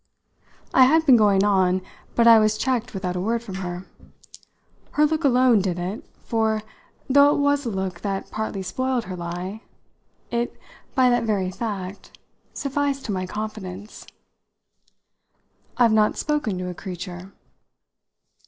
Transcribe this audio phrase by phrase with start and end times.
[0.73, 1.83] I had been going on,
[2.15, 3.85] but I was checked without a word from her.
[4.93, 6.63] Her look alone did it, for,
[7.07, 9.61] though it was a look that partly spoiled her lie,
[10.31, 10.57] it
[10.95, 12.17] by that very fact
[12.51, 14.07] sufficed to my confidence.
[15.77, 17.31] "I've not spoken to a creature."